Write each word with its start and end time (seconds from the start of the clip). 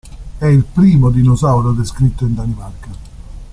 È 0.39 0.45
il 0.47 0.63
primo 0.63 1.11
dinosauro 1.11 1.73
descritto 1.73 2.25
in 2.25 2.33
Danimarca. 2.33 2.89